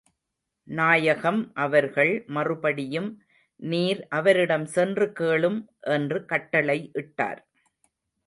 நாயகம் 0.67 1.51
அவர்கள் 1.55 2.23
மறுபடியும் 2.27 3.09
நீர் 3.59 4.07
அவரிடம் 4.09 4.65
சென்று 4.65 5.07
கேளும் 5.19 5.59
என்று 5.89 6.25
கட்டளை 6.25 6.79
இட்டார். 6.93 7.41